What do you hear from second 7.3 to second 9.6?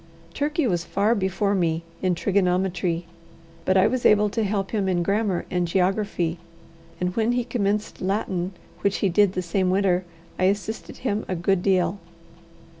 he commenced Latin, which he did the